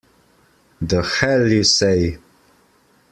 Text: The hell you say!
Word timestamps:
The 0.81 1.03
hell 1.03 1.47
you 1.47 1.63
say! 1.63 2.17